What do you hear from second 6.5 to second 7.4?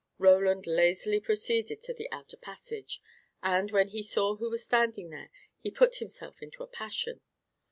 a passion.